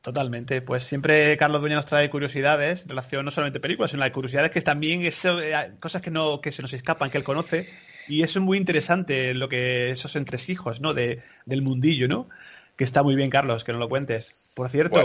Totalmente, 0.03 0.63
pues 0.63 0.85
siempre 0.85 1.37
Carlos 1.37 1.61
Dueña 1.61 1.77
nos 1.77 1.87
trae 1.87 2.09
curiosidades 2.09 2.83
en 2.83 2.91
relación 2.91 3.25
no 3.25 3.31
solamente 3.31 3.59
a 3.59 3.63
películas, 3.63 3.91
sino 3.91 4.03
a 4.03 4.11
curiosidades 4.11 4.51
que 4.51 4.61
también 4.63 5.05
eso, 5.05 5.41
eh, 5.43 5.75
cosas 5.79 6.01
que 6.01 6.11
no 6.11 6.41
que 6.41 6.53
se 6.53 6.63
nos 6.63 6.73
escapan, 6.73 7.11
que 7.11 7.19
él 7.19 7.25
conoce 7.25 7.69
y 8.11 8.23
eso 8.23 8.39
es 8.41 8.45
muy 8.45 8.59
interesante 8.59 9.35
lo 9.35 9.49
que 9.49 9.91
esos 9.91 10.17
entresijos, 10.17 10.81
¿no? 10.81 10.95
De, 10.95 11.23
del 11.47 11.63
mundillo, 11.63 12.09
¿no? 12.09 12.29
Que 12.77 12.85
está 12.85 13.03
muy 13.03 13.15
bien, 13.15 13.31
Carlos, 13.31 13.65
que 13.65 13.73
nos 13.73 13.81
lo 13.81 13.89
cuentes. 13.89 14.53
Por 14.55 14.69
cierto, 14.69 15.01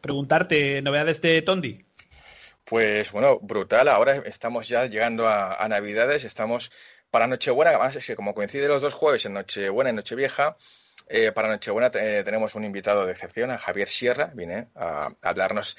preguntarte, 0.00 0.80
¿novedades 0.82 1.20
de 1.20 1.42
Tondi? 1.42 1.84
Pues 2.64 3.10
bueno, 3.12 3.38
brutal. 3.40 3.88
Ahora 3.88 4.22
estamos 4.26 4.68
ya 4.68 4.86
llegando 4.86 5.26
a, 5.26 5.66
Navidades, 5.68 6.24
estamos 6.24 6.70
para 7.10 7.26
Nochebuena, 7.26 7.70
además 7.70 7.96
es 7.96 8.06
que 8.06 8.14
como 8.14 8.34
coincide 8.34 8.68
los 8.68 8.82
dos 8.82 8.94
jueves 8.94 9.24
en 9.24 9.32
Nochebuena 9.32 9.90
y 9.90 9.94
Nochevieja, 9.94 10.56
eh, 11.08 11.32
para 11.32 11.48
Nochebuena 11.48 11.90
eh, 11.94 12.22
tenemos 12.24 12.54
un 12.54 12.64
invitado 12.64 13.06
de 13.06 13.12
excepción, 13.12 13.50
a 13.50 13.58
Javier 13.58 13.88
Sierra, 13.88 14.30
viene 14.34 14.68
a, 14.74 15.08
hablarnos 15.22 15.78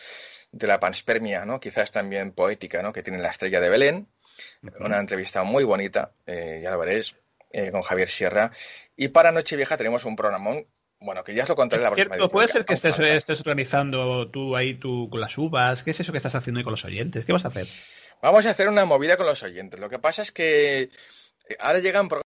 de 0.51 0.66
la 0.66 0.80
panspermia, 0.80 1.46
¿no? 1.46 1.60
Quizás 1.60 1.92
también 1.92 2.32
poética, 2.32 2.82
¿no? 2.82 2.92
Que 2.92 3.04
tiene 3.04 3.20
la 3.20 3.30
estrella 3.30 3.62
de 3.62 3.70
Belén. 3.70 4.08
Una 4.79 5.00
entrevista 5.00 5.43
muy 5.43 5.63
bonita, 5.63 6.12
eh, 6.25 6.60
ya 6.63 6.72
lo 6.72 6.79
veréis, 6.79 7.15
eh, 7.51 7.72
con 7.72 7.81
Javier 7.81 8.10
Sierra. 8.10 8.51
Y 8.96 9.10
para 9.10 9.31
Nochevieja 9.31 9.77
tenemos 9.77 10.05
un 10.05 10.15
programón 10.15 10.65
bueno, 11.01 11.24
que 11.24 11.34
ya 11.34 11.43
os 11.43 11.50
lo 11.50 11.55
contaré 11.55 11.81
la 11.81 11.91
próxima. 11.91 12.27
¿Puede 12.27 12.50
ser 12.50 12.65
que 12.65 12.74
estés, 12.74 13.00
estés, 13.00 13.39
organizando 13.39 14.29
tú 14.29 14.55
ahí 14.55 14.75
tú 14.75 15.10
con 15.10 15.22
las 15.22 15.38
uvas? 15.38 15.81
¿Qué 15.84 15.91
es 15.91 16.00
eso 16.00 16.12
que 16.12 16.17
estás 16.17 16.36
haciendo 16.36 16.60
ahí 16.60 16.63
con 16.65 16.72
los 16.72 16.84
oyentes? 16.84 17.24
¿Qué 17.24 17.31
vas 17.31 17.46
a 17.46 17.48
hacer? 17.48 17.67
Vamos 18.22 18.46
a 18.46 18.50
hacer 18.50 18.67
una 18.67 18.84
movida 18.84 19.15
con 19.15 19.25
los 19.25 19.41
oyentes. 19.43 19.79
Lo 19.79 19.89
que 19.89 20.00
pasa 20.00 20.22
es 20.22 20.31
que 20.34 20.81
eh, 20.81 21.58
ahora 21.60 21.79
llegan 21.79 22.10
programas. 22.10 22.25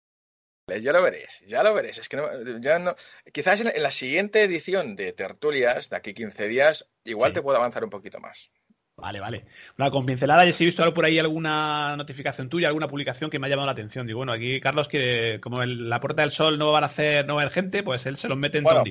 Ya 0.83 0.93
lo 0.93 1.03
veréis, 1.03 1.43
ya 1.47 1.63
lo 1.63 1.73
veréis. 1.73 1.97
Es 1.97 2.11
que 2.11 2.19
ya 2.61 2.79
no, 2.79 2.95
quizás 3.33 3.61
en, 3.61 3.83
la 3.83 3.91
siguiente 3.91 4.43
edición 4.43 4.97
de 4.97 5.15
Tertulias, 5.15 5.89
de 5.89 5.97
aquí 5.97 6.13
15 6.13 6.47
días, 6.47 6.87
igual 7.05 7.33
te 7.33 7.41
puedo 7.41 7.57
avanzar 7.57 7.85
un 7.85 7.91
poquito 7.91 8.21
más. 8.21 8.51
Vale, 8.99 9.21
vale. 9.21 9.45
Una 9.79 9.91
con 9.93 10.05
pincelada, 10.05 10.45
y 10.45 10.53
si 10.53 10.65
he 10.65 10.67
visto 10.67 10.93
por 10.93 11.05
ahí 11.05 11.21
alguna 11.21 11.97
notificación 11.97 12.49
tuya, 12.49 12.67
alguna 12.67 12.89
publicación 12.89 13.31
que 13.31 13.39
me 13.39 13.47
ha 13.47 13.51
llamado 13.51 13.67
la 13.67 13.73
atención. 13.73 14.07
Digo, 14.07 14.19
bueno, 14.19 14.33
aquí 14.33 14.61
Carlos 14.61 14.89
quiere, 14.89 15.41
como 15.41 15.65
la 15.65 16.01
Puerta 16.01 16.23
del 16.23 16.33
Sol 16.33 16.59
no 16.59 16.73
van 16.73 16.83
a 16.83 16.89
hacer, 16.89 17.25
no 17.25 17.37
va 17.37 17.43
a 17.43 17.45
haber 17.45 17.55
gente, 17.55 17.85
pues 17.85 18.07
él 18.07 18.17
se 18.17 18.29
los 18.29 18.37
mete 18.37 18.59
en 18.59 18.65
bueno, 18.65 18.83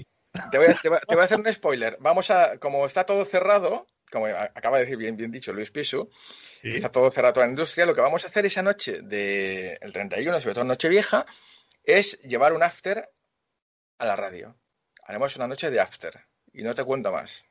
Te 0.49 0.57
voy, 0.57 0.67
a, 0.67 1.23
hacer 1.23 1.37
un 1.37 1.45
spoiler. 1.53 1.97
Vamos 1.99 2.31
a, 2.31 2.57
como 2.57 2.85
está 2.85 3.05
todo 3.05 3.25
cerrado, 3.25 3.85
como 4.09 4.27
acaba 4.27 4.77
de 4.77 4.85
decir 4.85 4.97
bien, 4.97 5.17
bien 5.17 5.29
dicho 5.29 5.51
Luis 5.51 5.71
Pisu, 5.71 6.09
está 6.63 6.89
todo 6.89 7.11
cerrado 7.11 7.33
toda 7.33 7.45
la 7.45 7.51
industria, 7.51 7.85
lo 7.85 7.93
que 7.93 8.01
vamos 8.01 8.23
a 8.23 8.27
hacer 8.27 8.45
esa 8.45 8.61
noche 8.61 9.01
del 9.01 9.77
de 9.81 9.89
31, 9.91 10.39
sobre 10.39 10.53
todo 10.53 10.63
noche 10.63 10.87
vieja, 10.87 11.25
es 11.83 12.21
llevar 12.21 12.53
un 12.53 12.63
after 12.63 13.09
a 13.97 14.05
la 14.05 14.15
radio. 14.15 14.55
Haremos 15.03 15.35
una 15.35 15.47
noche 15.47 15.69
de 15.69 15.81
after. 15.81 16.21
Y 16.53 16.63
no 16.63 16.73
te 16.73 16.85
cuento 16.85 17.11
más. 17.11 17.45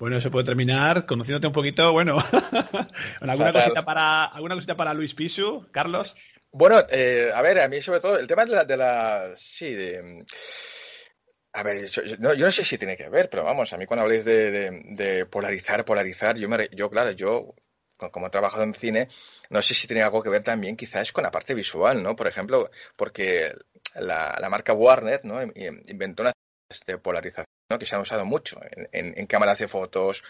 Bueno, 0.00 0.18
se 0.18 0.30
puede 0.30 0.46
terminar 0.46 1.04
conociéndote 1.04 1.48
un 1.48 1.52
poquito, 1.52 1.92
bueno, 1.92 2.16
¿alguna, 3.20 3.52
cosita 3.52 3.84
para, 3.84 4.24
¿alguna 4.24 4.54
cosita 4.54 4.74
para 4.74 4.94
Luis 4.94 5.12
Pisu, 5.12 5.68
Carlos? 5.70 6.16
Bueno, 6.50 6.82
eh, 6.88 7.30
a 7.34 7.42
ver, 7.42 7.60
a 7.60 7.68
mí 7.68 7.82
sobre 7.82 8.00
todo 8.00 8.18
el 8.18 8.26
tema 8.26 8.46
de 8.46 8.50
la, 8.50 8.64
de 8.64 8.76
la 8.78 9.32
sí, 9.36 9.74
de... 9.74 10.24
A 11.52 11.62
ver, 11.62 11.86
yo, 11.88 12.02
no, 12.18 12.32
yo, 12.32 12.46
no, 12.46 12.52
sé 12.52 12.64
si 12.64 12.78
tiene 12.78 12.96
que 12.96 13.10
ver, 13.10 13.28
pero 13.28 13.44
vamos, 13.44 13.74
a 13.74 13.76
mí 13.76 13.84
cuando 13.84 14.04
habléis 14.04 14.24
de, 14.24 14.70
de, 14.86 15.26
polarizar, 15.26 15.84
polarizar, 15.84 16.34
yo, 16.38 16.48
me, 16.48 16.70
yo 16.72 16.88
claro, 16.88 17.10
yo 17.10 17.54
como 18.10 18.28
he 18.28 18.30
trabajado 18.30 18.62
en 18.62 18.72
cine, 18.72 19.08
no 19.50 19.60
sé 19.60 19.74
si 19.74 19.86
tiene 19.86 20.02
algo 20.02 20.22
que 20.22 20.30
ver 20.30 20.42
también 20.42 20.76
quizás 20.78 21.12
con 21.12 21.24
la 21.24 21.30
parte 21.30 21.52
visual, 21.52 22.02
¿no? 22.02 22.16
Por 22.16 22.26
ejemplo, 22.26 22.70
porque 22.96 23.52
la, 23.96 24.34
la 24.40 24.48
marca 24.48 24.72
Warner, 24.72 25.26
¿no? 25.26 25.42
Inventó 25.42 26.22
una 26.22 26.32
de 26.86 26.96
polarización 26.96 27.59
que 27.78 27.86
se 27.86 27.94
han 27.94 28.02
usado 28.02 28.24
mucho 28.24 28.60
en, 28.92 29.26
cámaras 29.26 29.58
de 29.58 29.68
fotos, 29.68 30.22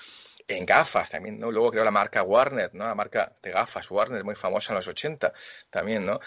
en 0.49 0.67
gafas 0.67 1.11
también, 1.11 1.39
¿no? 1.39 1.51
Luego 1.51 1.71
creó 1.71 1.85
la 1.85 1.91
marca 1.91 2.23
Warner, 2.23 2.75
¿no? 2.75 2.85
La 2.87 2.95
marca 2.95 3.33
de 3.43 3.51
gafas 3.51 3.91
Warner, 3.91 4.25
muy 4.25 4.35
famosa 4.35 4.73
en 4.73 4.77
los 4.77 4.89
80 4.89 5.33
también, 5.71 6.05
¿no? 6.05 6.21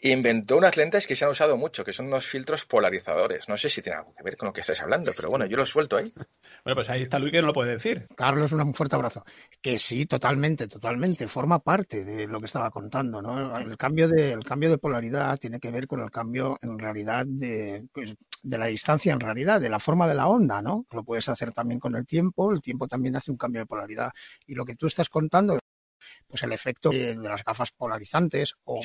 Inventó 0.00 0.56
unas 0.58 0.76
lentes 0.76 1.06
que 1.06 1.16
se 1.16 1.24
han 1.24 1.30
usado 1.30 1.56
mucho, 1.56 1.84
que 1.84 1.92
son 1.92 2.06
unos 2.06 2.26
filtros 2.26 2.64
polarizadores. 2.66 3.48
No 3.48 3.56
sé 3.56 3.68
si 3.68 3.80
tiene 3.80 3.98
algo 3.98 4.14
que 4.14 4.22
ver 4.22 4.36
con 4.36 4.48
lo 4.48 4.52
que 4.52 4.60
estáis 4.60 4.80
hablando, 4.82 5.12
pero 5.16 5.30
bueno, 5.30 5.46
yo 5.46 5.56
lo 5.56 5.66
suelto 5.66 5.96
ahí. 5.96 6.12
Bueno, 6.64 6.76
pues 6.76 6.88
ahí 6.88 7.02
está 7.02 7.18
Luis 7.18 7.30
que 7.30 7.42
no 7.42 7.48
lo 7.48 7.52
puede 7.52 7.72
decir. 7.72 8.06
Carlos, 8.16 8.50
un 8.52 8.72
fuerte 8.72 8.96
abrazo. 8.96 9.22
Que 9.60 9.78
sí, 9.78 10.06
totalmente, 10.06 10.66
totalmente. 10.66 11.28
Forma 11.28 11.58
parte 11.58 12.06
de 12.06 12.26
lo 12.26 12.40
que 12.40 12.46
estaba 12.46 12.70
contando, 12.70 13.20
¿no? 13.20 13.58
El 13.58 13.76
cambio 13.76 14.08
de, 14.08 14.32
el 14.32 14.44
cambio 14.44 14.70
de 14.70 14.78
polaridad 14.78 15.36
tiene 15.36 15.60
que 15.60 15.70
ver 15.70 15.86
con 15.86 16.00
el 16.00 16.10
cambio, 16.10 16.56
en 16.62 16.78
realidad, 16.78 17.26
de, 17.26 17.86
pues, 17.92 18.14
de 18.42 18.56
la 18.56 18.64
distancia, 18.68 19.12
en 19.12 19.20
realidad, 19.20 19.60
de 19.60 19.68
la 19.68 19.78
forma 19.78 20.08
de 20.08 20.14
la 20.14 20.26
onda, 20.26 20.62
¿no? 20.62 20.86
Lo 20.90 21.04
puedes 21.04 21.28
hacer 21.28 21.52
también 21.52 21.78
con 21.78 21.94
el 21.96 22.06
tiempo. 22.06 22.50
El 22.50 22.62
tiempo 22.62 22.88
también 22.88 23.14
hace 23.14 23.30
un 23.30 23.36
cambio 23.36 23.60
de 23.60 23.66
polaridad. 23.66 24.10
Y 24.46 24.54
lo 24.54 24.64
que 24.64 24.74
tú 24.74 24.86
estás 24.86 25.10
contando 25.10 25.58
pues 26.26 26.42
el 26.42 26.52
efecto 26.52 26.90
de, 26.90 27.14
las 27.16 27.44
gafas 27.44 27.72
polarizantes 27.72 28.54
o, 28.64 28.80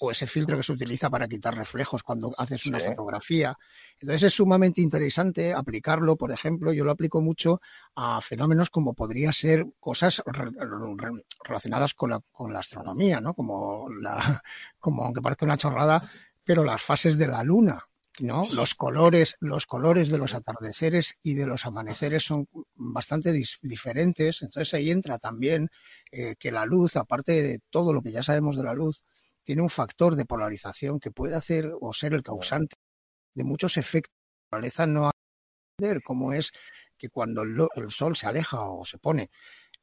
o, 0.00 0.10
ese 0.10 0.26
filtro 0.26 0.56
que 0.56 0.62
se 0.62 0.72
utiliza 0.72 1.10
para 1.10 1.28
quitar 1.28 1.54
reflejos 1.54 2.02
cuando 2.02 2.32
haces 2.36 2.66
una 2.66 2.80
fotografía. 2.80 3.56
Entonces 4.00 4.24
es 4.24 4.34
sumamente 4.34 4.80
interesante 4.80 5.54
aplicarlo, 5.54 6.16
por 6.16 6.30
ejemplo, 6.32 6.72
yo 6.72 6.84
lo 6.84 6.90
aplico 6.90 7.20
mucho 7.20 7.60
a 7.94 8.20
fenómenos 8.20 8.70
como 8.70 8.94
podría 8.94 9.32
ser 9.32 9.66
cosas 9.80 10.22
relacionadas 11.44 11.94
con 11.94 12.10
la, 12.10 12.20
con 12.32 12.52
la 12.52 12.58
astronomía, 12.58 13.20
¿no? 13.20 13.34
Como 13.34 13.88
la, 13.90 14.16
como 14.78 15.04
aunque 15.04 15.22
parezca 15.22 15.46
una 15.46 15.56
chorrada, 15.56 16.10
pero 16.44 16.64
las 16.64 16.82
fases 16.82 17.18
de 17.18 17.26
la 17.26 17.42
luna. 17.42 17.82
¿No? 18.20 18.44
Los 18.54 18.74
colores, 18.74 19.36
los 19.40 19.66
colores 19.66 20.10
de 20.10 20.18
los 20.18 20.34
atardeceres 20.34 21.18
y 21.22 21.34
de 21.34 21.46
los 21.46 21.66
amaneceres 21.66 22.24
son 22.24 22.48
bastante 22.74 23.32
diferentes. 23.62 24.42
Entonces 24.42 24.74
ahí 24.74 24.90
entra 24.90 25.18
también 25.18 25.68
eh, 26.10 26.36
que 26.38 26.52
la 26.52 26.64
luz, 26.64 26.96
aparte 26.96 27.42
de 27.42 27.60
todo 27.70 27.92
lo 27.92 28.02
que 28.02 28.12
ya 28.12 28.22
sabemos 28.22 28.56
de 28.56 28.64
la 28.64 28.74
luz, 28.74 29.04
tiene 29.44 29.62
un 29.62 29.70
factor 29.70 30.16
de 30.16 30.24
polarización 30.24 30.98
que 30.98 31.10
puede 31.10 31.36
hacer 31.36 31.70
o 31.80 31.92
ser 31.92 32.14
el 32.14 32.22
causante 32.22 32.76
de 33.34 33.44
muchos 33.44 33.76
efectos 33.76 34.12
que 34.12 34.56
la 34.56 34.58
naturaleza 34.58 34.86
no 34.86 35.10
entender, 35.78 36.02
como 36.02 36.32
es 36.32 36.50
que 36.98 37.10
cuando 37.10 37.42
el, 37.42 37.90
sol 37.90 38.16
se 38.16 38.26
aleja 38.26 38.68
o 38.70 38.84
se 38.84 38.98
pone, 38.98 39.30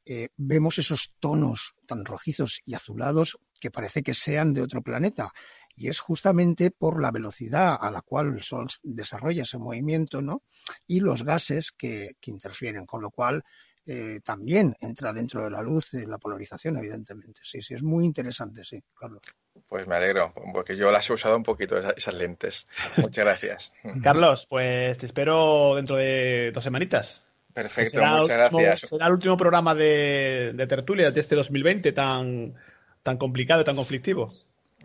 eh, 0.04 0.28
vemos 0.36 0.78
esos 0.78 1.12
tonos 1.18 1.74
tan 1.86 2.04
rojizos 2.04 2.60
y 2.66 2.74
azulados 2.74 3.38
que 3.58 3.70
parece 3.70 4.02
que 4.02 4.12
sean 4.12 4.52
de 4.52 4.62
otro 4.62 4.82
planeta. 4.82 5.30
Y 5.76 5.88
es 5.88 6.00
justamente 6.00 6.70
por 6.70 7.00
la 7.00 7.10
velocidad 7.10 7.76
a 7.80 7.90
la 7.90 8.02
cual 8.02 8.34
el 8.34 8.42
Sol 8.42 8.68
desarrolla 8.82 9.42
ese 9.42 9.58
movimiento, 9.58 10.22
¿no? 10.22 10.42
Y 10.86 11.00
los 11.00 11.24
gases 11.24 11.72
que, 11.72 12.16
que 12.20 12.30
interfieren, 12.30 12.86
con 12.86 13.02
lo 13.02 13.10
cual 13.10 13.44
eh, 13.86 14.20
también 14.24 14.74
entra 14.80 15.12
dentro 15.12 15.44
de 15.44 15.50
la 15.50 15.60
luz 15.60 15.92
eh, 15.92 16.06
la 16.06 16.16
polarización, 16.16 16.78
evidentemente. 16.78 17.40
Sí, 17.44 17.60
sí, 17.60 17.74
es 17.74 17.82
muy 17.82 18.06
interesante, 18.06 18.64
sí, 18.64 18.82
Carlos. 18.98 19.20
Pues 19.68 19.86
me 19.86 19.96
alegro, 19.96 20.32
porque 20.54 20.74
yo 20.74 20.90
las 20.90 21.08
he 21.10 21.12
usado 21.12 21.36
un 21.36 21.42
poquito, 21.42 21.76
esas, 21.78 22.14
lentes. 22.14 22.66
Muchas 22.96 23.24
gracias. 23.24 23.74
Carlos, 24.02 24.46
pues 24.48 24.96
te 24.96 25.04
espero 25.04 25.74
dentro 25.76 25.96
de 25.96 26.50
dos 26.52 26.64
semanitas. 26.64 27.22
Perfecto, 27.52 28.02
muchas 28.02 28.50
gracias. 28.50 28.80
Será 28.88 29.06
el 29.06 29.12
último 29.12 29.36
programa 29.36 29.74
de, 29.74 30.52
de 30.54 30.66
tertulia 30.66 31.10
de 31.10 31.20
este 31.20 31.36
2020 31.36 31.92
tan, 31.92 32.54
tan 33.02 33.18
complicado, 33.18 33.62
tan 33.64 33.76
conflictivo. 33.76 34.32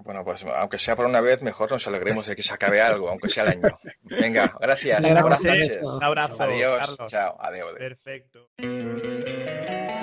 Bueno, 0.04 0.24
pues 0.24 0.44
aunque 0.44 0.80
sea 0.80 0.96
por 0.96 1.06
una 1.06 1.22
vez, 1.22 1.42
mejor 1.42 1.72
nos 1.72 1.86
alegremos 1.88 2.26
de 2.26 2.36
que 2.36 2.44
se 2.44 2.54
acabe 2.54 2.82
algo, 2.82 3.10
aunque 3.10 3.30
sea 3.30 3.44
el 3.44 3.50
año. 3.50 3.80
Venga, 4.04 4.56
gracias. 4.60 5.02
Buenas 5.02 5.44
noches. 5.44 5.80
Un 5.84 6.04
abrazo. 6.04 6.36
Adiós. 6.40 6.98
Chao. 7.08 7.38
Adiós. 7.40 7.74
Perfecto. 7.78 8.50